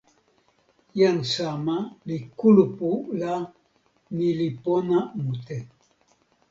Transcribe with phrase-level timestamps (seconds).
[0.99, 3.33] jan sama li kulupu la
[4.17, 5.57] ni li pona mute.